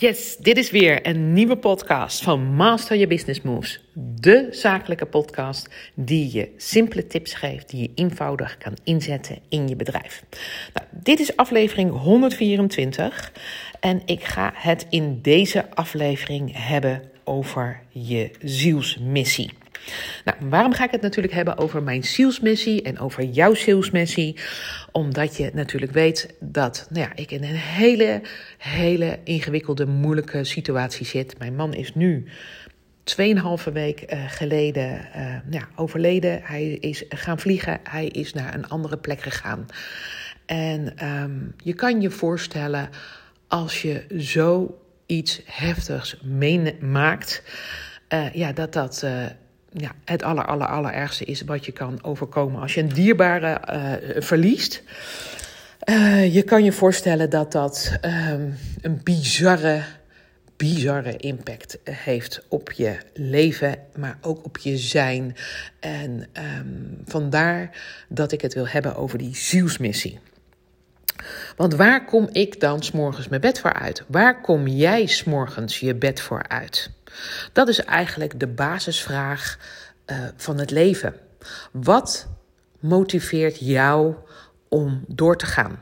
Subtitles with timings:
[0.00, 3.80] Yes, dit is weer een nieuwe podcast van Master Your Business Moves.
[3.94, 9.76] De zakelijke podcast die je simpele tips geeft, die je eenvoudig kan inzetten in je
[9.76, 10.24] bedrijf.
[10.74, 13.32] Nou, dit is aflevering 124
[13.80, 19.50] en ik ga het in deze aflevering hebben over je zielsmissie.
[20.24, 24.36] Nou, waarom ga ik het natuurlijk hebben over mijn zielsmissie en over jouw zielsmissie?
[24.92, 28.20] Omdat je natuurlijk weet dat nou ja, ik in een hele,
[28.58, 31.38] hele ingewikkelde, moeilijke situatie zit.
[31.38, 32.28] Mijn man is nu
[33.04, 36.40] 2,5 week uh, geleden uh, ja, overleden.
[36.42, 37.80] Hij is gaan vliegen.
[37.82, 39.66] Hij is naar een andere plek gegaan.
[40.46, 42.88] En um, je kan je voorstellen
[43.48, 47.42] als je zoiets heftigs meemaakt,
[48.08, 49.06] uh, ja, dat dat
[49.72, 54.22] ja, het aller, aller, allerergste is wat je kan overkomen als je een dierbare uh,
[54.22, 54.82] verliest.
[55.84, 59.82] Uh, je kan je voorstellen dat dat um, een bizarre,
[60.56, 65.36] bizarre impact heeft op je leven, maar ook op je zijn.
[65.80, 66.26] En
[66.58, 67.70] um, vandaar
[68.08, 70.18] dat ik het wil hebben over die zielsmissie.
[71.56, 74.02] Want waar kom ik dan s'morgens mijn bed voor uit?
[74.06, 76.90] Waar kom jij s'morgens je bed voor uit?
[77.52, 79.58] Dat is eigenlijk de basisvraag
[80.06, 81.14] uh, van het leven.
[81.72, 82.28] Wat
[82.80, 84.14] motiveert jou
[84.68, 85.80] om door te gaan?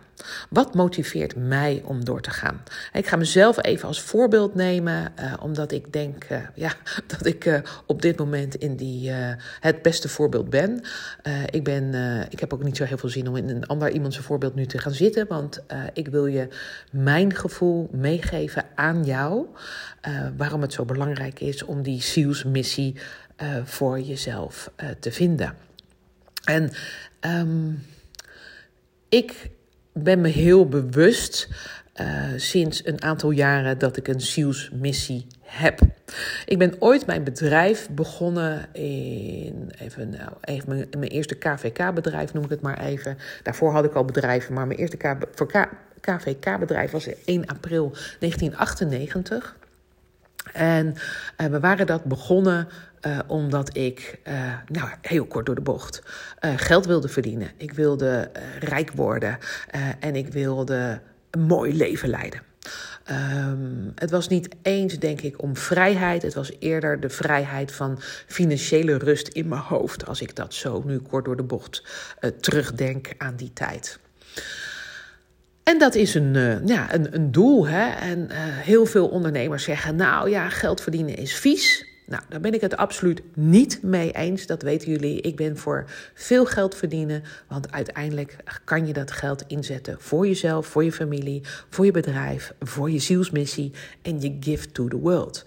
[0.50, 2.62] Wat motiveert mij om door te gaan?
[2.92, 6.72] Ik ga mezelf even als voorbeeld nemen, uh, omdat ik denk uh, ja,
[7.06, 9.10] dat ik uh, op dit moment in die,
[9.60, 10.82] het beste voorbeeld ben.
[11.50, 11.94] ik, ben
[12.30, 14.54] ik heb ook niet zo heel veel zin om in een ander iemand zijn voorbeeld
[14.54, 16.48] nu te gaan zitten, want ik wil je
[16.90, 19.46] mijn gevoel meegeven aan jou.
[20.36, 22.94] waarom het zo belangrijk is om die zielsmissie
[23.64, 25.54] voor jezelf te vinden.
[26.44, 26.70] En
[27.20, 27.82] um,
[29.08, 29.50] ik
[30.02, 31.48] ben me heel bewust
[32.00, 35.80] uh, sinds een aantal jaren dat ik een zielsmissie heb.
[36.46, 42.50] Ik ben ooit mijn bedrijf begonnen in, even, nou, even mijn, eerste KVK-bedrijf noem ik
[42.50, 43.18] het maar even.
[43.42, 44.96] Daarvoor had ik al bedrijven, maar mijn eerste
[46.00, 49.56] KVK-bedrijf was 1 april 1998.
[50.52, 50.94] En
[51.40, 52.68] uh, we waren dat begonnen
[53.06, 56.02] uh, omdat ik, uh, nou heel kort door de bocht,
[56.56, 57.50] geld wilde verdienen.
[57.56, 59.38] Ik wilde rijk worden
[60.00, 61.00] en ik wilde
[61.30, 62.42] een mooi leven leiden.
[63.50, 66.22] Um, het was niet eens, denk ik, om vrijheid.
[66.22, 70.06] Het was eerder de vrijheid van financiële rust in mijn hoofd.
[70.06, 71.82] Als ik dat zo nu kort door de bocht
[72.40, 73.98] terugdenk aan die tijd.
[75.62, 77.66] En dat is een, ja, een, een doel.
[77.66, 77.88] Hè?
[77.88, 81.87] En heel veel ondernemers zeggen: Nou ja, geld verdienen is vies.
[82.08, 84.46] Nou, daar ben ik het absoluut niet mee eens.
[84.46, 85.20] Dat weten jullie.
[85.20, 87.22] Ik ben voor veel geld verdienen.
[87.48, 92.54] Want uiteindelijk kan je dat geld inzetten voor jezelf, voor je familie, voor je bedrijf,
[92.60, 95.42] voor je zielsmissie en je gift to the world.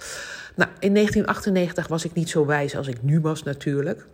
[0.55, 4.07] Nou, in 1998 was ik niet zo wijs als ik nu was, natuurlijk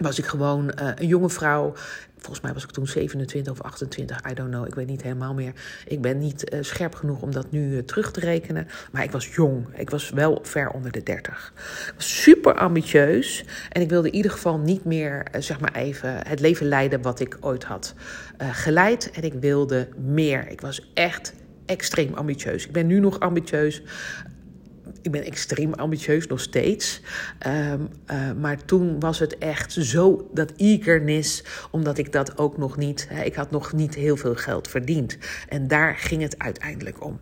[0.00, 1.72] was ik gewoon uh, een jonge vrouw.
[2.20, 5.34] Volgens mij was ik toen 27 of 28, I don't know, ik weet niet helemaal
[5.34, 5.52] meer.
[5.86, 8.66] Ik ben niet uh, scherp genoeg om dat nu uh, terug te rekenen.
[8.92, 11.52] Maar ik was jong, ik was wel ver onder de 30.
[11.86, 16.26] Ik was super ambitieus en ik wilde in ieder geval niet meer, zeg maar even,
[16.26, 17.94] het leven leiden wat ik ooit had
[18.38, 19.10] geleid.
[19.10, 20.48] En ik wilde meer.
[20.48, 21.34] Ik was echt
[21.66, 22.66] extreem ambitieus.
[22.66, 23.82] Ik ben nu nog ambitieus
[25.02, 27.00] ik ben extreem ambitieus nog steeds.
[27.46, 32.76] Um, uh, maar toen was het echt zo dat eagerness, omdat ik dat ook nog
[32.76, 35.18] niet, hè, ik had nog niet heel veel geld verdiend.
[35.48, 37.18] En daar ging het uiteindelijk om.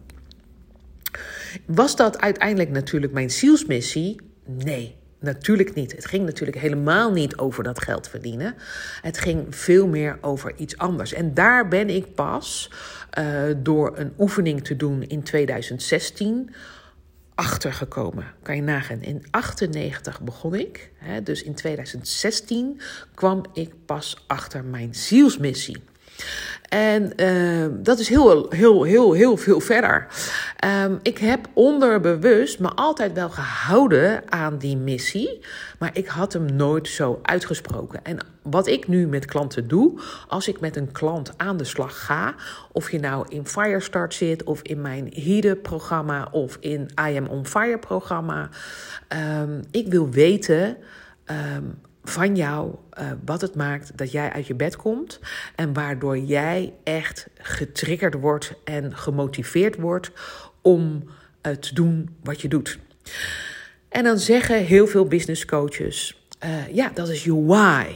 [1.66, 4.20] Was dat uiteindelijk natuurlijk mijn zielsmissie?
[4.44, 4.96] Nee.
[5.20, 5.92] Natuurlijk niet.
[5.92, 8.54] Het ging natuurlijk helemaal niet over dat geld verdienen.
[9.02, 11.12] Het ging veel meer over iets anders.
[11.12, 12.70] En daar ben ik pas
[13.18, 16.50] uh, door een oefening te doen in 2016
[17.38, 18.25] achtergekomen.
[18.43, 19.03] Kan je nagaan.
[19.03, 20.91] In 98 begon ik.
[20.97, 22.81] Hè, dus in 2016
[23.15, 25.82] kwam ik pas achter mijn zielsmissie.
[26.69, 30.06] En uh, dat is heel, heel, heel, heel veel verder.
[30.64, 35.40] Um, ik heb onderbewust me altijd wel gehouden aan die missie,
[35.78, 38.05] maar ik had hem nooit zo uitgesproken.
[38.05, 42.05] En wat ik nu met klanten doe, als ik met een klant aan de slag
[42.05, 42.34] ga,
[42.72, 47.46] of je nou in Firestart zit, of in mijn HIDE-programma, of in I Am On
[47.46, 48.49] Fire programma,
[49.40, 50.76] um, ik wil weten.
[51.56, 55.20] Um, van jou uh, wat het maakt dat jij uit je bed komt
[55.55, 60.10] en waardoor jij echt getriggerd wordt en gemotiveerd wordt
[60.69, 61.03] om
[61.43, 62.79] uh, te doen wat je doet.
[63.88, 67.87] En dan zeggen heel veel business coaches: uh, ja, dat is je why.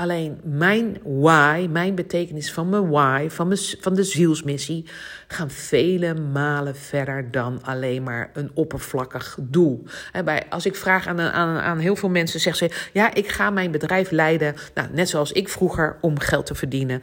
[0.00, 4.84] Alleen mijn why, mijn betekenis van mijn why, van, van de zielsmissie,
[5.28, 9.84] gaan vele malen verder dan alleen maar een oppervlakkig doel.
[10.24, 13.50] Bij, als ik vraag aan, aan, aan heel veel mensen, zeggen ze: Ja, ik ga
[13.50, 17.00] mijn bedrijf leiden, nou, net zoals ik vroeger, om geld te verdienen.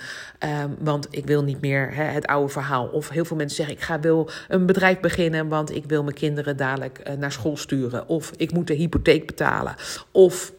[0.64, 2.88] Um, want ik wil niet meer het oude verhaal.
[2.88, 6.16] Of heel veel mensen zeggen: Ik ga, wil een bedrijf beginnen, want ik wil mijn
[6.16, 8.08] kinderen dadelijk uh, naar school sturen.
[8.08, 9.76] Of ik moet de hypotheek betalen.
[10.12, 10.56] Of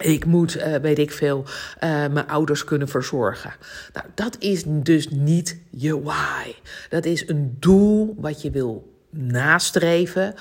[0.00, 3.52] ik moet, uh, weet ik veel, uh, mijn ouders kunnen verzorgen.
[3.92, 6.54] Nou, dat is dus niet je why.
[6.88, 10.34] Dat is een doel wat je wil nastreven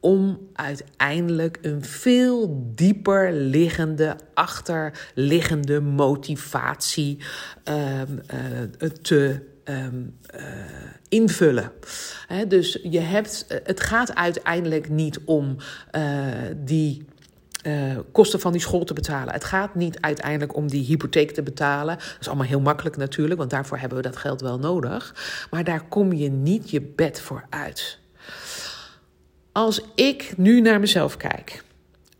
[0.00, 7.18] om uiteindelijk een veel dieper liggende, achterliggende motivatie
[7.64, 8.20] um,
[8.82, 9.86] uh, te uh,
[11.08, 11.72] invullen.
[12.48, 15.56] Dus je hebt, het gaat uiteindelijk niet om
[16.56, 17.04] die
[17.66, 19.32] uh, kosten van die school te betalen.
[19.32, 21.96] Het gaat niet uiteindelijk om die hypotheek te betalen.
[21.96, 25.14] Dat is allemaal heel makkelijk natuurlijk, want daarvoor hebben we dat geld wel nodig.
[25.50, 27.98] Maar daar kom je niet je bed voor uit.
[29.52, 31.64] Als ik nu naar mezelf kijk.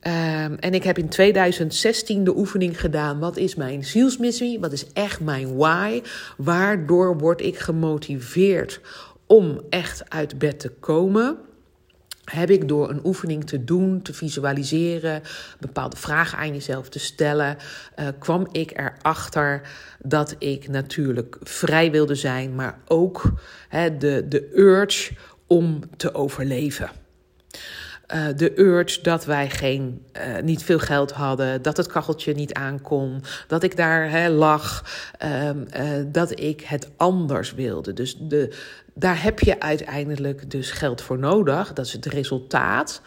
[0.02, 3.18] Uh, en ik heb in 2016 de oefening gedaan.
[3.18, 4.60] Wat is mijn zielsmissie?
[4.60, 6.02] Wat is echt mijn why?
[6.36, 8.80] Waardoor word ik gemotiveerd
[9.26, 11.38] om echt uit bed te komen?
[12.30, 15.22] Heb ik door een oefening te doen, te visualiseren,
[15.60, 17.56] bepaalde vragen aan jezelf te stellen,
[17.98, 19.60] uh, kwam ik erachter
[19.98, 23.22] dat ik natuurlijk vrij wilde zijn, maar ook
[23.98, 25.12] de, de urge
[25.46, 26.90] om te overleven.
[28.14, 32.54] Uh, de urge dat wij geen, uh, niet veel geld hadden, dat het kacheltje niet
[32.54, 34.84] aankon, dat ik daar hè, lag,
[35.24, 35.50] uh,
[36.06, 37.92] dat ik het anders wilde.
[37.92, 38.56] Dus de,
[38.94, 41.72] daar heb je uiteindelijk dus geld voor nodig.
[41.72, 43.02] Dat is het resultaat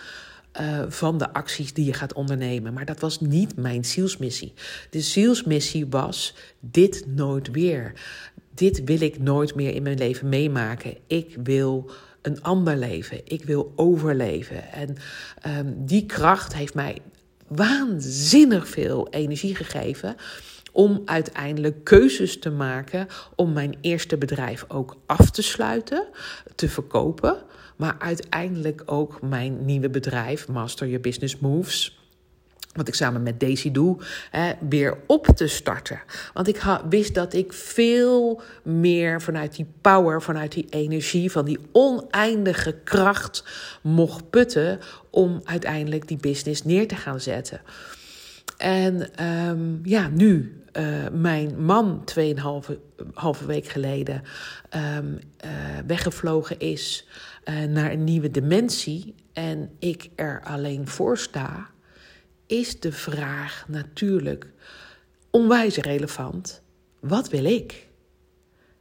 [0.88, 2.74] van de acties die je gaat ondernemen.
[2.74, 4.54] Maar dat was niet mijn zielsmissie.
[4.90, 7.94] De zielsmissie was dit nooit weer.
[8.54, 10.98] Dit wil ik nooit meer in mijn leven meemaken.
[11.08, 11.92] Ik wil
[12.30, 13.22] een ander leven.
[13.24, 14.72] Ik wil overleven.
[14.72, 14.96] En
[15.58, 16.98] um, die kracht heeft mij
[17.48, 20.16] waanzinnig veel energie gegeven
[20.72, 26.08] om uiteindelijk keuzes te maken om mijn eerste bedrijf ook af te sluiten,
[26.56, 27.38] te verkopen,
[27.76, 31.99] maar uiteindelijk ook mijn nieuwe bedrijf, Master Your Business Moves,
[32.74, 33.98] wat ik samen met Daisy doe,
[34.32, 36.02] hè, weer op te starten.
[36.34, 41.60] Want ik wist dat ik veel meer vanuit die power, vanuit die energie, van die
[41.72, 43.44] oneindige kracht
[43.82, 44.80] mocht putten
[45.10, 47.62] om uiteindelijk die business neer te gaan zetten.
[48.58, 52.22] En um, ja, nu uh, mijn man 2,5
[53.14, 54.22] halve week geleden
[54.98, 55.52] um, uh,
[55.88, 57.08] weggevlogen is
[57.46, 61.70] uh, naar een nieuwe dimensie en ik er alleen voor sta,
[62.50, 64.48] is de vraag natuurlijk
[65.30, 66.62] onwijs relevant.
[67.00, 67.88] Wat wil ik?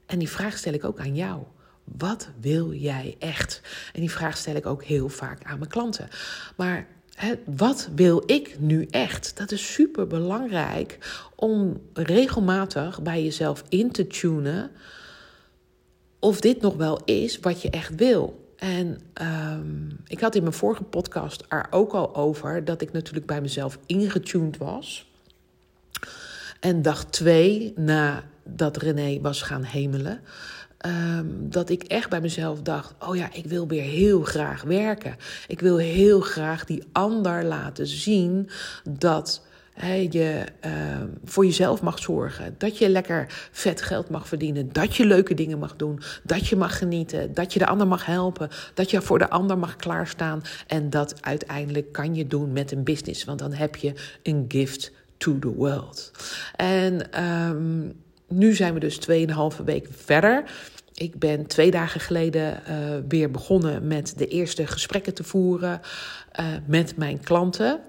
[0.06, 1.43] En die vraag stel ik ook aan jou.
[1.85, 3.61] Wat wil jij echt?
[3.93, 6.09] En die vraag stel ik ook heel vaak aan mijn klanten.
[6.56, 6.87] Maar
[7.44, 9.37] wat wil ik nu echt?
[9.37, 10.99] Dat is super belangrijk
[11.35, 14.71] om regelmatig bij jezelf in te tunen
[16.19, 18.48] of dit nog wel is wat je echt wil.
[18.58, 23.26] En um, ik had in mijn vorige podcast er ook al over dat ik natuurlijk
[23.26, 25.10] bij mezelf ingetuned was.
[26.60, 30.20] En dag twee, nadat René was gaan hemelen,
[30.87, 35.16] Um, dat ik echt bij mezelf dacht: oh ja, ik wil weer heel graag werken.
[35.49, 38.49] Ik wil heel graag die ander laten zien
[38.90, 39.47] dat
[39.87, 40.73] je uh,
[41.25, 42.54] voor jezelf mag zorgen.
[42.58, 44.73] Dat je lekker vet geld mag verdienen.
[44.73, 46.00] Dat je leuke dingen mag doen.
[46.23, 47.35] Dat je mag genieten.
[47.35, 48.49] Dat je de ander mag helpen.
[48.75, 50.42] Dat je voor de ander mag klaarstaan.
[50.66, 53.25] En dat uiteindelijk kan je doen met een business.
[53.25, 53.92] Want dan heb je
[54.23, 56.11] een gift to the world.
[56.56, 57.25] En.
[57.25, 57.92] Um,
[58.28, 58.99] nu zijn we dus
[59.58, 60.44] 2,5 weken verder.
[60.94, 62.76] Ik ben twee dagen geleden uh,
[63.08, 65.80] weer begonnen met de eerste gesprekken te voeren
[66.40, 67.80] uh, met mijn klanten.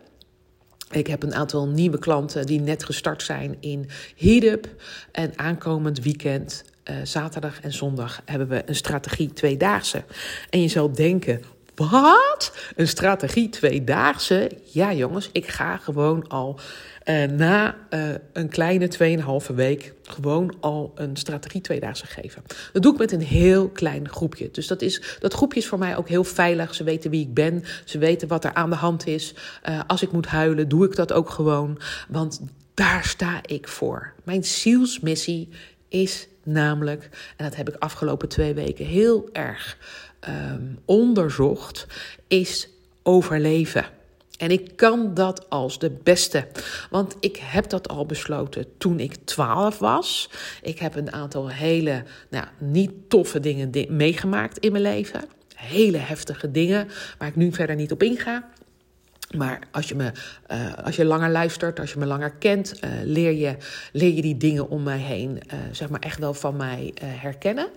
[0.91, 4.67] Ik heb een aantal nieuwe klanten die net gestart zijn in Headup.
[5.11, 10.03] En aankomend weekend, uh, zaterdag en zondag, hebben we een strategie tweedaagse.
[10.49, 11.41] En je zal denken,
[11.87, 12.57] wat?
[12.75, 14.51] Een strategie tweedaagse?
[14.63, 16.59] Ja, jongens, ik ga gewoon al
[17.05, 19.17] uh, na uh, een kleine
[19.49, 22.43] 2,5 week gewoon al een strategie tweedaagse geven.
[22.73, 24.49] Dat doe ik met een heel klein groepje.
[24.51, 26.75] Dus dat, is, dat groepje is voor mij ook heel veilig.
[26.75, 27.63] Ze weten wie ik ben.
[27.85, 29.33] Ze weten wat er aan de hand is.
[29.69, 31.79] Uh, als ik moet huilen, doe ik dat ook gewoon.
[32.07, 32.41] Want
[32.73, 34.13] daar sta ik voor.
[34.23, 35.49] Mijn zielsmissie
[35.87, 39.77] is namelijk, en dat heb ik afgelopen twee weken heel erg
[40.27, 41.87] um, onderzocht,
[42.27, 42.69] is
[43.03, 43.85] overleven.
[44.37, 46.47] En ik kan dat als de beste.
[46.89, 50.29] Want ik heb dat al besloten toen ik 12 was.
[50.61, 55.23] Ik heb een aantal hele nou, niet toffe dingen meegemaakt in mijn leven.
[55.55, 58.49] Hele heftige dingen waar ik nu verder niet op inga.
[59.37, 60.11] Maar als je, me,
[60.51, 63.55] uh, als je langer luistert, als je me langer kent, uh, leer, je,
[63.91, 67.67] leer je die dingen om mij heen, uh, zeg maar, echt wel van mij herkennen.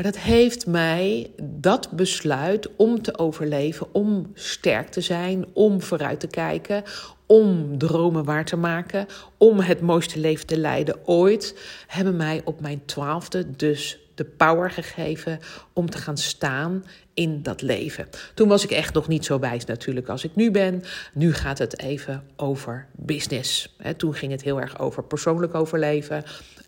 [0.00, 6.20] Maar dat heeft mij dat besluit om te overleven, om sterk te zijn, om vooruit
[6.20, 6.82] te kijken,
[7.26, 12.60] om dromen waar te maken, om het mooiste leven te leiden ooit, hebben mij op
[12.60, 15.40] mijn twaalfde dus de power gegeven
[15.72, 16.84] om te gaan staan
[17.20, 18.08] in dat leven.
[18.34, 20.82] Toen was ik echt nog niet zo wijs natuurlijk als ik nu ben.
[21.12, 23.76] Nu gaat het even over business.
[23.96, 26.24] toen ging het heel erg over persoonlijk overleven.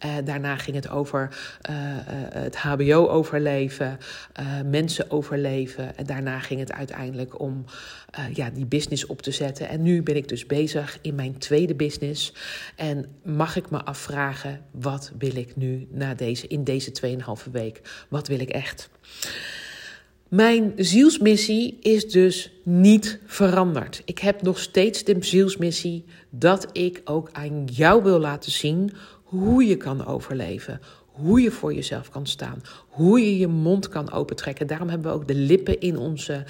[0.06, 1.28] Uh, daarna ging het over
[1.70, 1.94] uh, uh,
[2.28, 3.98] het HBO overleven,
[4.64, 5.96] mensen overleven.
[5.96, 7.64] En daarna ging het uiteindelijk om
[8.32, 9.68] ja, die business op te zetten.
[9.68, 12.34] En nu ben ik dus bezig in mijn tweede business.
[12.76, 16.92] En mag ik me afvragen, wat wil ik nu na deze, in deze
[17.46, 17.80] 2,5 week?
[18.08, 18.90] Wat wil ik echt?
[20.32, 24.02] Mijn zielsmissie is dus niet veranderd.
[24.04, 29.64] Ik heb nog steeds de zielsmissie dat ik ook aan jou wil laten zien hoe
[29.64, 30.80] je kan overleven.
[31.06, 32.62] Hoe je voor jezelf kan staan.
[32.88, 34.66] Hoe je je mond kan opentrekken.
[34.66, 36.44] Daarom hebben we ook de lippen in onze,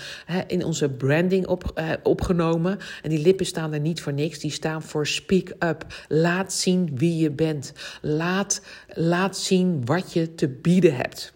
[0.47, 2.79] in onze branding op, eh, opgenomen.
[3.03, 4.39] En die lippen staan er niet voor niks.
[4.39, 5.87] Die staan voor speak up.
[6.09, 7.73] Laat zien wie je bent.
[8.01, 8.62] Laat,
[8.95, 11.33] laat zien wat je te bieden hebt.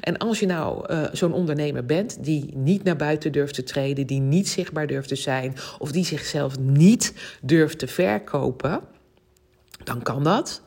[0.00, 4.06] En als je nou uh, zo'n ondernemer bent die niet naar buiten durft te treden,
[4.06, 8.80] die niet zichtbaar durft te zijn of die zichzelf niet durft te verkopen,
[9.84, 10.62] dan kan dat.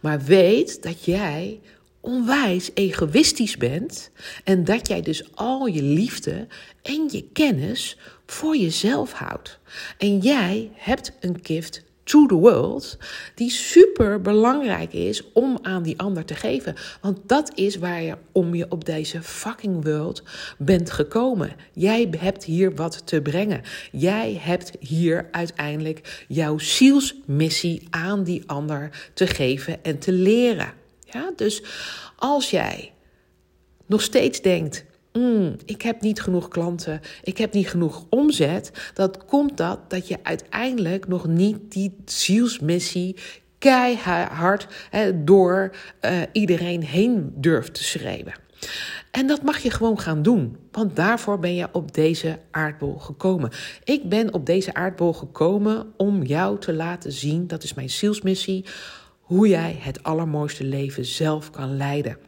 [0.00, 1.60] Maar weet dat jij
[2.00, 4.10] onwijs egoïstisch bent
[4.44, 6.46] en dat jij dus al je liefde
[6.82, 9.58] en je kennis voor jezelf houdt.
[9.98, 12.96] En jij hebt een gift to the world,
[13.34, 16.74] die super belangrijk is om aan die ander te geven.
[17.00, 20.22] Want dat is waar je om je op deze fucking world
[20.58, 21.52] bent gekomen.
[21.72, 23.62] Jij hebt hier wat te brengen.
[23.92, 30.72] Jij hebt hier uiteindelijk jouw zielsmissie aan die ander te geven en te leren.
[31.04, 31.62] Ja, dus
[32.16, 32.92] als jij
[33.86, 34.84] nog steeds denkt:
[35.18, 40.08] mm, ik heb niet genoeg klanten, ik heb niet genoeg omzet, dat komt dat dat
[40.08, 43.16] je uiteindelijk nog niet die zielsmissie
[43.58, 44.66] keihard
[45.14, 45.70] door
[46.00, 48.34] uh, iedereen heen durft te schreeuwen.
[49.10, 53.50] En dat mag je gewoon gaan doen, want daarvoor ben je op deze aardbol gekomen.
[53.84, 58.64] Ik ben op deze aardbol gekomen om jou te laten zien, dat is mijn zielsmissie,
[59.20, 62.18] hoe jij het allermooiste leven zelf kan leiden.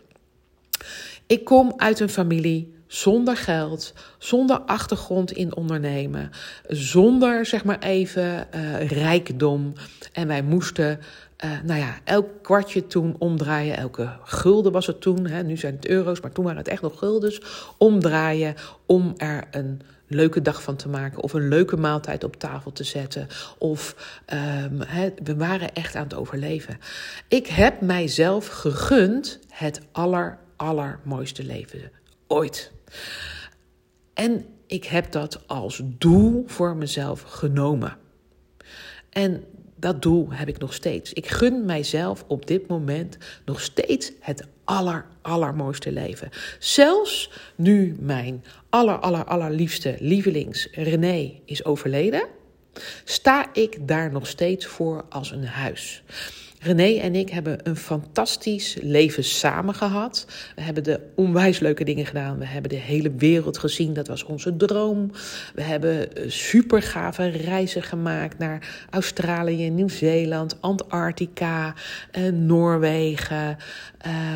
[1.26, 6.30] Ik kom uit een familie zonder geld, zonder achtergrond in ondernemen,
[6.68, 9.72] zonder zeg maar even uh, rijkdom.
[10.12, 11.00] En wij moesten,
[11.44, 15.74] uh, nou ja, elk kwartje toen omdraaien, elke gulden was het toen, hè, nu zijn
[15.74, 17.40] het euro's, maar toen waren het echt nog guldens,
[17.78, 18.54] omdraaien
[18.86, 22.84] om er een leuke dag van te maken of een leuke maaltijd op tafel te
[22.84, 23.26] zetten.
[23.58, 23.94] Of
[24.62, 24.78] um,
[25.24, 26.78] we waren echt aan het overleven.
[27.28, 31.90] Ik heb mijzelf gegund het aller, allermooiste leven
[32.30, 32.72] ooit.
[34.14, 37.96] En ik heb dat als doel voor mezelf genomen.
[39.10, 39.44] En
[39.76, 41.12] dat doel heb ik nog steeds.
[41.12, 46.28] Ik gun mijzelf op dit moment nog steeds het aller, allermooiste leven.
[46.58, 52.26] Zelfs nu mijn aller, aller, allerliefste lievelings René is overleden,
[53.04, 56.02] sta ik daar nog steeds voor als een huis.
[56.62, 60.26] René en ik hebben een fantastisch leven samen gehad.
[60.56, 62.38] We hebben de onwijs leuke dingen gedaan.
[62.38, 63.92] We hebben de hele wereld gezien.
[63.92, 65.10] Dat was onze droom.
[65.54, 71.74] We hebben eh, super gave reizen gemaakt naar Australië, Nieuw-Zeeland, Antarctica,
[72.10, 73.56] eh, Noorwegen.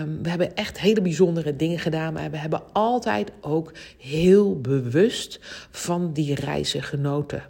[0.00, 2.12] Um, we hebben echt hele bijzondere dingen gedaan.
[2.12, 5.40] Maar we hebben altijd ook heel bewust
[5.70, 7.42] van die reizen genoten.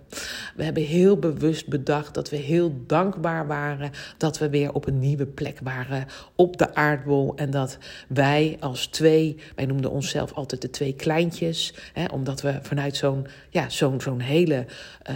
[0.56, 4.98] We hebben heel bewust bedacht dat we heel dankbaar waren dat we weer op een
[4.98, 7.32] nieuwe plek waren op de aardbol.
[7.36, 7.78] En dat
[8.08, 13.26] wij als twee, wij noemden onszelf altijd de twee kleintjes, hè, omdat we vanuit zo'n
[13.50, 14.66] ja, zo'n zo'n hele
[15.10, 15.14] uh,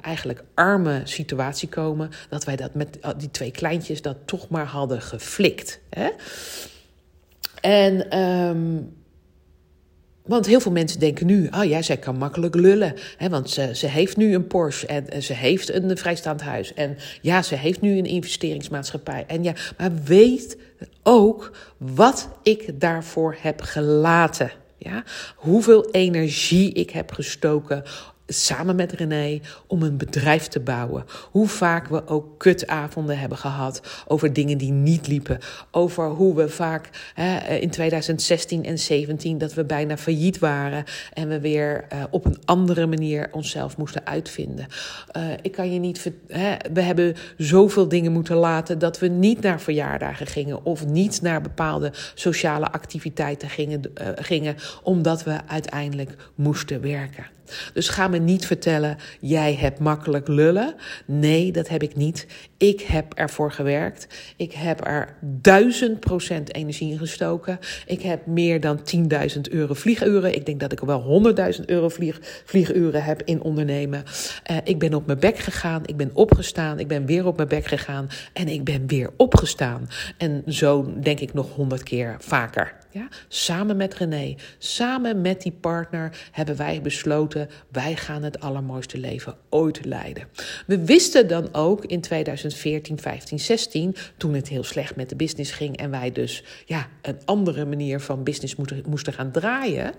[0.00, 5.02] eigenlijk arme situatie komen, dat wij dat met die twee kleintjes dat toch maar hadden
[5.02, 5.80] geflikt.
[5.90, 6.08] Hè?
[7.60, 9.01] En um,
[10.26, 12.94] want heel veel mensen denken nu, oh ja, zij kan makkelijk lullen.
[13.16, 16.74] Hè, want ze, ze heeft nu een Porsche en, ze heeft een vrijstaand huis.
[16.74, 19.24] En ja, ze heeft nu een investeringsmaatschappij.
[19.26, 20.56] En ja, maar weet
[21.02, 24.50] ook wat ik daarvoor heb gelaten.
[24.78, 25.04] Ja?
[25.36, 27.82] Hoeveel energie ik heb gestoken
[28.32, 31.04] samen met René om een bedrijf te bouwen.
[31.30, 35.38] Hoe vaak we ook kutavonden hebben gehad over dingen die niet liepen.
[35.70, 41.28] Over hoe we vaak hè, in 2016 en 17 dat we bijna failliet waren en
[41.28, 44.66] we weer uh, op een andere manier onszelf moesten uitvinden.
[45.16, 46.10] Uh, ik kan je niet.
[46.28, 51.22] Hè, we hebben zoveel dingen moeten laten dat we niet naar verjaardagen gingen of niet
[51.22, 57.26] naar bepaalde sociale activiteiten gingen, uh, gingen omdat we uiteindelijk moesten werken.
[57.74, 60.74] Dus ga me niet vertellen, jij hebt makkelijk lullen.
[61.06, 62.26] Nee, dat heb ik niet.
[62.56, 64.06] Ik heb ervoor gewerkt.
[64.36, 67.58] Ik heb er duizend procent energie in gestoken.
[67.86, 68.80] Ik heb meer dan
[69.34, 70.34] 10.000 euro vlieguren.
[70.34, 74.04] Ik denk dat ik wel 100.000 euro vlieg, vlieguren heb in ondernemen.
[74.50, 75.82] Uh, ik ben op mijn bek gegaan.
[75.86, 76.78] Ik ben opgestaan.
[76.78, 78.08] Ik ben weer op mijn bek gegaan.
[78.32, 79.88] En ik ben weer opgestaan.
[80.16, 82.81] En zo denk ik nog honderd keer vaker.
[82.92, 83.08] Ja?
[83.28, 89.36] Samen met René, samen met die partner hebben wij besloten: wij gaan het allermooiste leven
[89.48, 90.28] ooit leiden.
[90.66, 95.52] We wisten dan ook in 2014, 15, 16, toen het heel slecht met de business
[95.52, 99.94] ging en wij dus ja, een andere manier van business moesten, moesten gaan draaien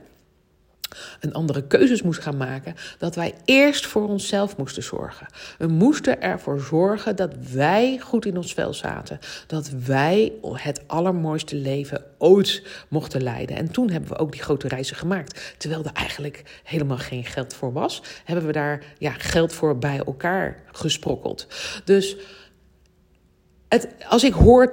[1.19, 5.27] een andere keuzes moest gaan maken, dat wij eerst voor onszelf moesten zorgen.
[5.57, 9.19] We moesten ervoor zorgen dat wij goed in ons vel zaten.
[9.47, 13.55] Dat wij het allermooiste leven ooit mochten leiden.
[13.55, 15.55] En toen hebben we ook die grote reizen gemaakt.
[15.57, 19.97] Terwijl er eigenlijk helemaal geen geld voor was, hebben we daar ja, geld voor bij
[20.05, 21.47] elkaar gesprokkeld.
[21.83, 22.15] Dus
[24.07, 24.71] als ik hoor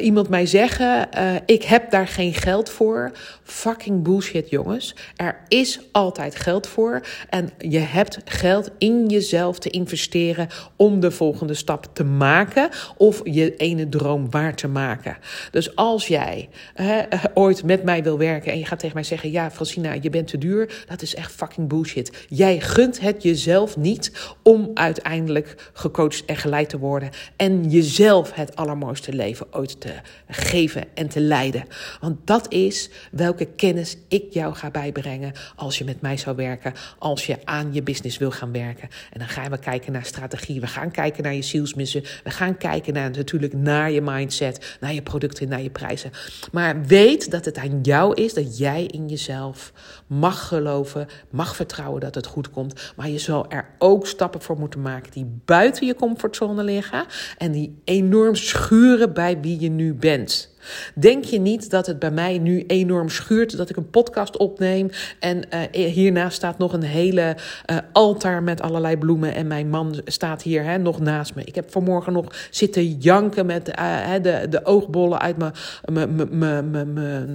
[0.00, 3.12] iemand mij zeggen: uh, Ik heb daar geen geld voor.
[3.42, 4.94] Fucking bullshit, jongens.
[5.16, 7.00] Er is altijd geld voor.
[7.30, 12.68] En je hebt geld in jezelf te investeren om de volgende stap te maken.
[12.96, 15.16] Of je ene droom waar te maken.
[15.50, 16.98] Dus als jij uh,
[17.34, 20.28] ooit met mij wil werken en je gaat tegen mij zeggen: Ja, Francina, je bent
[20.28, 20.84] te duur.
[20.88, 22.26] Dat is echt fucking bullshit.
[22.28, 24.12] Jij gunt het jezelf niet
[24.42, 27.10] om uiteindelijk gecoacht en geleid te worden.
[27.36, 29.94] En jezelf het allermooiste leven ooit te
[30.28, 31.64] geven en te leiden.
[32.00, 36.72] Want dat is welke kennis ik jou ga bijbrengen als je met mij zou werken,
[36.98, 38.88] als je aan je business wil gaan werken.
[39.12, 42.56] En dan gaan we kijken naar strategie, we gaan kijken naar je zielsmissen, we gaan
[42.56, 46.10] kijken naar natuurlijk naar je mindset, naar je producten, naar je prijzen.
[46.52, 49.72] Maar weet dat het aan jou is, dat jij in jezelf
[50.06, 54.58] mag geloven, mag vertrouwen dat het goed komt, maar je zal er ook stappen voor
[54.58, 57.06] moeten maken die buiten je comfortzone liggen
[57.38, 60.54] en die enorm enorm schuren bij wie je nu bent.
[60.94, 64.90] Denk je niet dat het bij mij nu enorm schuurt dat ik een podcast opneem
[65.20, 70.00] en uh, hiernaast staat nog een hele uh, altaar met allerlei bloemen en mijn man
[70.04, 71.44] staat hier hè, nog naast me.
[71.44, 75.36] Ik heb vanmorgen nog zitten janken met uh, de, de oogbollen uit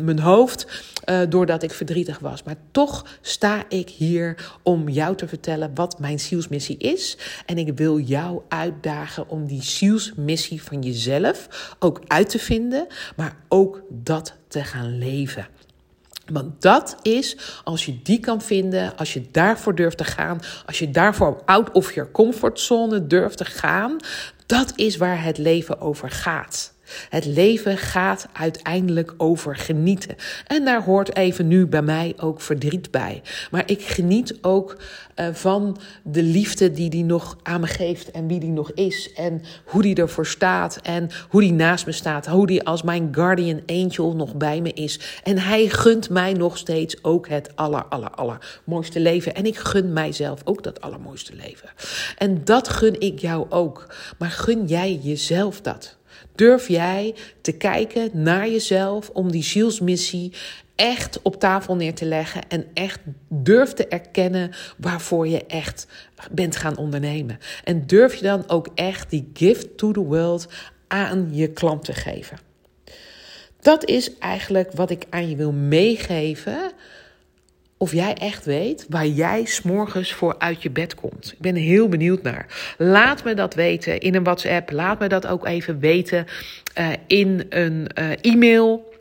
[0.04, 0.68] mijn hoofd
[1.30, 2.44] doordat ik verdrietig was.
[2.44, 7.78] Maar toch sta ik hier om jou te vertellen wat mijn zielsmissie is en ik
[7.78, 11.48] wil jou uitdagen om die zielsmissie van jezelf
[11.80, 12.88] ook uit te vinden
[13.22, 15.48] maar ook dat te gaan leven.
[16.32, 20.80] Want dat is, als je die kan vinden, als je daarvoor durft te gaan, als
[20.80, 23.98] je daarvoor out of your comfortzone durft te gaan,
[24.46, 26.74] dat is waar het leven over gaat.
[27.10, 30.16] Het leven gaat uiteindelijk over genieten.
[30.48, 33.22] En daar hoort even nu bij mij ook verdriet bij.
[33.52, 34.78] Maar ik geniet ook
[35.16, 39.14] uh, van de liefde die die nog aan me geeft en wie die nog is.
[39.14, 42.28] En hoe die ervoor staat en hoe die naast me staat.
[42.28, 45.00] Hoe die als mijn guardian angel nog bij me is.
[45.24, 49.36] En hij gunt mij nog steeds ook het aller, aller, aller mooiste leven.
[49.36, 51.70] En ik gun mijzelf ook dat allermooiste leven.
[52.18, 53.94] En dat gun ik jou ook.
[54.18, 56.00] Maar gun jij jezelf dat?
[56.36, 60.32] Durf jij te kijken naar jezelf om die zielsmissie
[60.76, 65.88] echt op tafel neer te leggen en echt durf te erkennen waarvoor je echt
[66.32, 67.40] bent gaan ondernemen.
[67.64, 70.48] En durf je dan ook echt die gift to the world
[70.88, 72.38] aan je klant te geven.
[73.60, 76.72] Dat is eigenlijk wat ik aan je wil meegeven
[77.82, 81.32] of jij echt weet waar jij s'morgens voor uit je bed komt.
[81.32, 82.74] Ik ben heel benieuwd naar.
[82.78, 84.72] Laat me dat weten in een WhatsApp.
[84.72, 86.26] Laat me dat ook even weten
[86.80, 88.94] uh, in een uh, e-mail.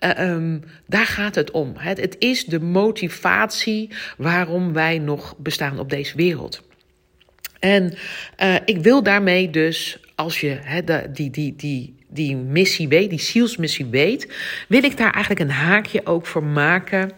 [0.00, 1.72] Uh, um, daar gaat het om.
[1.76, 6.62] Het, het is de motivatie waarom wij nog bestaan op deze wereld.
[7.58, 7.94] En
[8.42, 10.58] uh, ik wil daarmee dus als je
[11.12, 14.32] die, die, die, die missie weet, die zielsmissie weet,
[14.68, 17.10] wil ik daar eigenlijk een haakje ook voor maken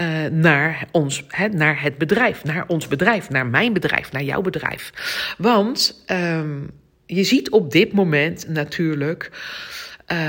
[0.00, 4.40] uh, naar, ons, he, naar het bedrijf, naar ons bedrijf, naar mijn bedrijf, naar jouw
[4.40, 4.92] bedrijf.
[5.38, 6.70] Want um,
[7.06, 9.30] je ziet op dit moment natuurlijk.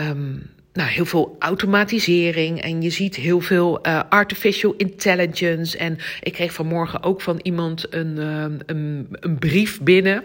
[0.09, 5.77] Um, nou, heel veel automatisering en je ziet heel veel uh, artificial intelligence.
[5.77, 10.23] En ik kreeg vanmorgen ook van iemand een, uh, een, een brief binnen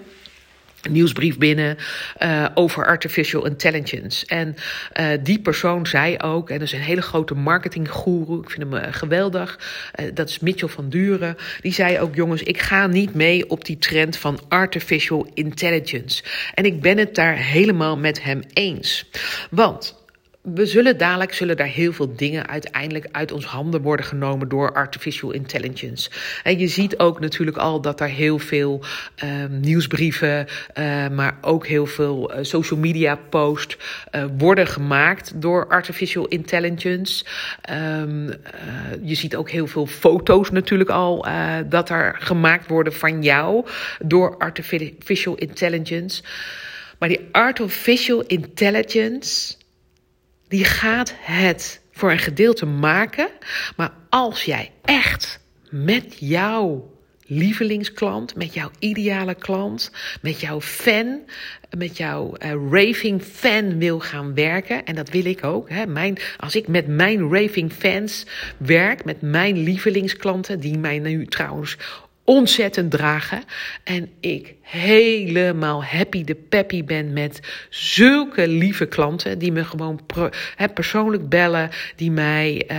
[0.91, 1.77] nieuwsbrief binnen
[2.23, 4.27] uh, over artificial intelligence.
[4.27, 4.55] En
[5.01, 8.83] uh, die persoon zei ook, en dat is een hele grote marketinggoeroe, ik vind hem
[8.83, 9.59] uh, geweldig,
[10.15, 11.37] dat is Mitchell van Duren.
[11.61, 16.23] Die zei ook, jongens, ik ga niet mee op die trend van artificial intelligence.
[16.55, 19.11] En ik ben het daar helemaal met hem eens.
[19.51, 20.05] Want
[20.55, 24.73] we zullen dadelijk zullen daar heel veel dingen uiteindelijk uit ons handen worden genomen door
[24.73, 26.11] artificial intelligence.
[26.43, 28.85] En je ziet ook natuurlijk al dat er heel veel
[29.25, 33.77] uh, nieuwsbrieven, uh, maar ook heel veel uh, social media posts
[34.13, 37.25] uh, worden gemaakt door artificial intelligence.
[37.71, 38.33] Um,
[39.03, 41.27] je ziet ook heel veel foto's natuurlijk al
[41.69, 43.67] dat er gemaakt worden van jou
[44.05, 46.23] door artificial intelligence.
[46.99, 49.55] Maar die artificial intelligence
[50.49, 53.29] die gaat het voor een gedeelte maken.
[53.77, 56.95] Maar als jij echt met jouw
[57.27, 61.21] lievelingsklant, met jouw ideale klant, met jouw fan,
[61.77, 64.85] met jouw uh, raving fan wil gaan werken.
[64.85, 65.69] En dat wil ik ook.
[65.71, 65.87] Hè.
[65.87, 71.77] Mijn, als ik met mijn raving fans werk, met mijn lievelingsklanten, die mij nu trouwens
[72.27, 73.43] ontzettend dragen.
[73.85, 80.01] En ik helemaal happy de peppy ben met zulke lieve klanten die me gewoon
[80.57, 82.77] hè, persoonlijk bellen, die mij, uh,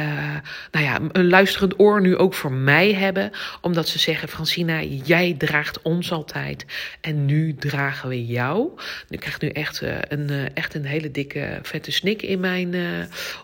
[0.71, 3.31] nou ja, een luisterend oor nu ook voor mij hebben,
[3.62, 6.65] omdat ze zeggen: Francina, jij draagt ons altijd
[7.01, 8.69] en nu dragen we jou.
[9.10, 12.75] Ik krijg nu echt, uh, een, uh, echt een hele dikke vette snik in mijn,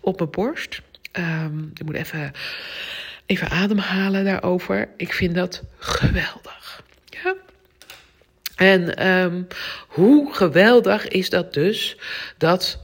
[0.01, 0.81] op mijn borst.
[1.19, 2.31] Um, ik moet even
[3.25, 4.89] even ademhalen daarover.
[4.97, 6.83] Ik vind dat geweldig.
[7.23, 7.35] Ja.
[8.55, 9.47] En um,
[9.87, 11.97] hoe geweldig is dat dus
[12.37, 12.79] dat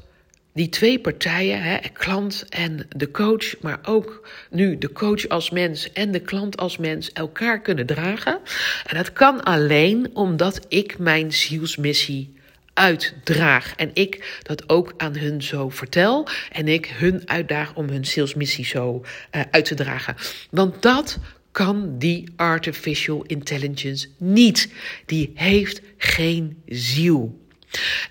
[0.53, 5.91] die twee partijen, hè, klant en de coach, maar ook nu de coach als mens
[5.91, 8.39] en de klant als mens, elkaar kunnen dragen.
[8.85, 12.37] En dat kan alleen omdat ik mijn zielsmissie
[12.79, 13.73] uitdraag.
[13.75, 16.27] En ik dat ook aan hun zo vertel.
[16.51, 20.15] En ik hun uitdaag om hun salesmissie zo uh, uit te dragen.
[20.51, 21.17] Want dat
[21.51, 24.69] kan die artificial intelligence niet.
[25.05, 27.37] Die heeft geen ziel.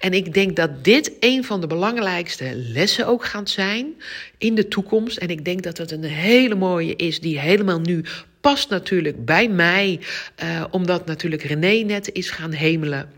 [0.01, 3.95] En ik denk dat dit een van de belangrijkste lessen ook gaat zijn
[4.39, 5.17] in de toekomst.
[5.17, 8.05] En ik denk dat het een hele mooie is die helemaal nu
[8.41, 10.01] past natuurlijk bij mij.
[10.43, 13.09] Uh, omdat natuurlijk René net is gaan hemelen.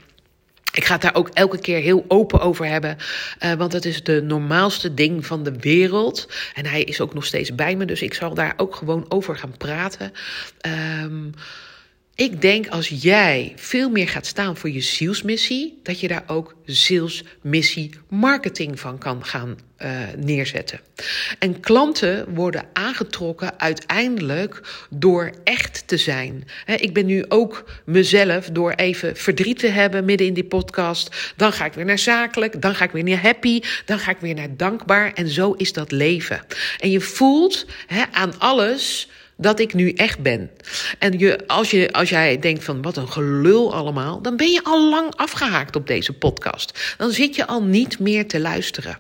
[0.73, 2.97] Ik ga het daar ook elke keer heel open over hebben.
[3.43, 6.29] Uh, want het is de normaalste ding van de wereld.
[6.55, 7.85] En hij is ook nog steeds bij me.
[7.85, 10.13] Dus ik zal daar ook gewoon over gaan praten.
[11.03, 11.35] Um,
[12.15, 16.55] ik denk als jij veel meer gaat staan voor je zielsmissie, dat je daar ook
[16.65, 20.81] zielsmissie marketing van kan gaan uh, neerzetten.
[21.39, 26.45] En klanten worden aangetrokken uiteindelijk door echt te zijn.
[26.67, 31.33] Ik ben nu ook mezelf door even verdriet te hebben midden in die podcast.
[31.37, 34.21] Dan ga ik weer naar zakelijk, dan ga ik weer naar happy, dan ga ik
[34.21, 35.13] weer naar dankbaar.
[35.13, 36.41] En zo is dat leven.
[36.79, 37.67] En je voelt
[38.11, 39.09] aan alles
[39.41, 40.51] dat ik nu echt ben.
[40.99, 44.65] En je, als, je, als jij denkt van wat een gelul allemaal, dan ben je
[44.65, 46.95] al lang afgehaakt op deze podcast.
[46.97, 48.99] Dan zit je al niet meer te luisteren.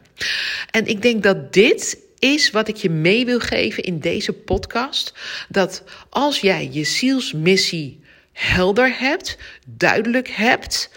[0.70, 5.14] En ik denk dat dit is wat ik je mee wil geven in deze podcast.
[5.48, 8.00] Dat als jij je zielsmissie
[8.32, 10.90] helder hebt, duidelijk hebt,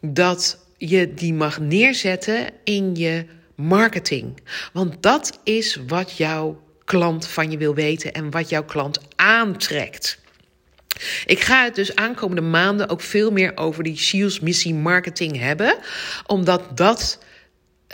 [0.00, 4.40] dat je die mag neerzetten in je marketing.
[4.72, 6.56] Want dat is wat jou
[6.88, 10.18] klant van je wil weten en wat jouw klant aantrekt.
[11.26, 15.76] Ik ga het dus aankomende maanden ook veel meer over die Shields missie marketing hebben,
[16.26, 17.18] omdat dat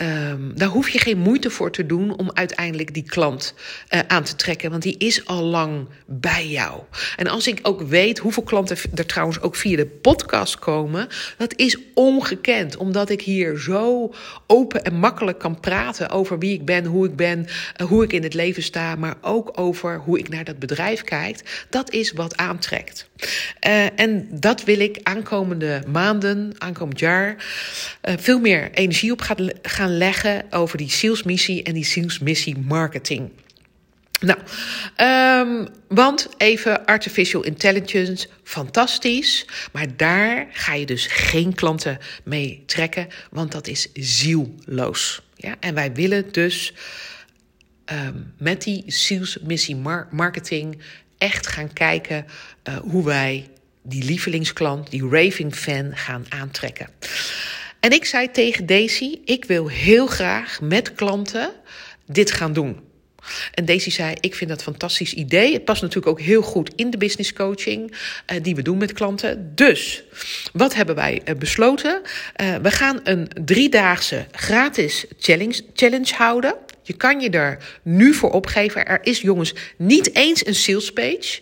[0.01, 3.53] Um, daar hoef je geen moeite voor te doen om uiteindelijk die klant
[3.89, 6.81] uh, aan te trekken, want die is al lang bij jou.
[7.15, 11.53] En als ik ook weet hoeveel klanten er trouwens ook via de podcast komen, dat
[11.55, 14.13] is ongekend, omdat ik hier zo
[14.47, 17.39] open en makkelijk kan praten over wie ik ben, hoe ik ben,
[17.81, 21.01] uh, hoe ik in het leven sta, maar ook over hoe ik naar dat bedrijf
[21.01, 21.65] kijk.
[21.69, 23.09] Dat is wat aantrekt.
[23.67, 27.35] Uh, en dat wil ik aankomende maanden, aankomend jaar,
[28.01, 29.21] veel meer energie op
[29.61, 33.31] gaan, leggen over die salesmissie en die salesmissie marketing.
[34.19, 34.39] Nou,
[34.97, 39.45] um, want even artificial intelligence, fantastisch.
[39.71, 45.21] Maar daar ga je dus geen klanten mee trekken, want dat is zielloos.
[45.35, 45.55] Ja?
[45.59, 46.73] En wij willen dus
[47.91, 49.75] um, met die zielsmissie
[50.09, 50.81] marketing
[51.17, 52.25] echt gaan kijken
[52.63, 53.49] uh, hoe wij
[53.83, 56.87] die lievelingsklant, die raving fan gaan aantrekken.
[57.85, 61.51] En ik zei tegen Daisy: ik wil heel graag met klanten
[62.05, 62.79] dit gaan doen.
[63.53, 65.53] En Daisy zei: Ik vind dat een fantastisch idee.
[65.53, 68.93] Het past natuurlijk ook heel goed in de business coaching uh, die we doen met
[68.93, 69.51] klanten.
[69.55, 70.03] Dus
[70.53, 72.01] wat hebben wij uh, besloten?
[72.41, 76.55] Uh, we gaan een driedaagse gratis challenge, challenge houden.
[76.85, 78.85] Je kan je er nu voor opgeven.
[78.85, 81.39] Er is jongens niet eens een sales page.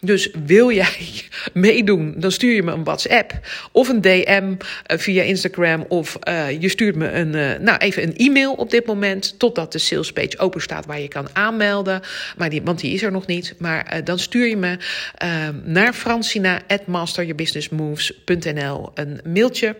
[0.00, 3.32] Dus wil jij meedoen, dan stuur je me een WhatsApp
[3.72, 8.02] of een DM eh, via Instagram of uh, je stuurt me een, uh, nou even
[8.02, 12.00] een e-mail op dit moment totdat de sales page open staat waar je kan aanmelden.
[12.36, 13.54] Maar die, want die is er nog niet.
[13.58, 14.78] Maar dan stuur je me
[15.64, 19.76] naar francina@masteryourbusinessmoves.nl een mailtje.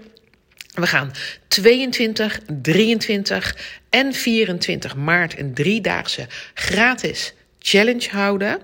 [0.77, 1.13] We gaan
[1.49, 3.57] 22, 23
[3.91, 8.59] en 24 maart een driedaagse gratis challenge houden.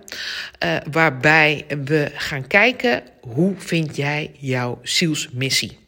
[0.64, 5.78] Uh, waarbij we gaan kijken hoe vind jij jouw zielsmissie.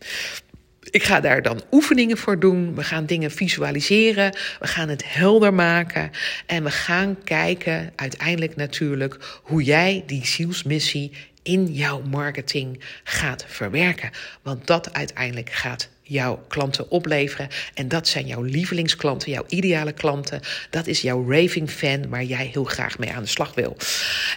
[0.91, 2.75] Ik ga daar dan oefeningen voor doen.
[2.75, 4.37] We gaan dingen visualiseren.
[4.61, 6.11] We gaan het helder maken.
[6.47, 14.11] En we gaan kijken uiteindelijk natuurlijk hoe jij die zielsmissie in jouw marketing gaat verwerken.
[14.43, 17.49] Want dat uiteindelijk gaat jouw klanten opleveren.
[17.75, 20.41] En dat zijn jouw lievelingsklanten, jouw ideale klanten.
[20.71, 23.77] Dat is jouw raving fan waar jij heel graag mee aan de slag wil.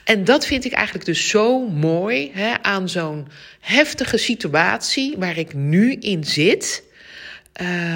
[0.03, 3.27] En dat vind ik eigenlijk dus zo mooi hè, aan zo'n
[3.59, 6.83] heftige situatie waar ik nu in zit.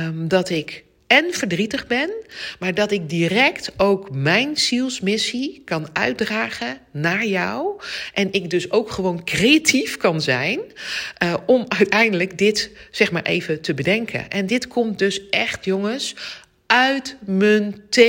[0.05, 2.11] Um, dat ik en verdrietig ben,
[2.59, 7.81] maar dat ik direct ook mijn zielsmissie kan uitdragen naar jou.
[8.13, 10.59] En ik dus ook gewoon creatief kan zijn
[11.23, 14.29] uh, om uiteindelijk dit, zeg maar even, te bedenken.
[14.29, 16.15] En dit komt dus echt, jongens,
[16.65, 17.81] uit mijn